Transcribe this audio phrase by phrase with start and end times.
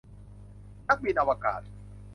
[0.87, 1.61] นักบินอวกาศ